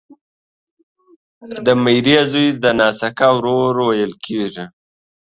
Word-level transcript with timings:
د 1.65 1.67
ميرې 1.83 2.17
زوی 2.31 2.47
ته 2.61 2.69
ناسکه 2.79 3.27
ورور 3.35 3.75
ويل 3.87 4.11
کیږي 4.25 4.65